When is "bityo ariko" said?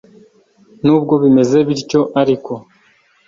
1.67-2.53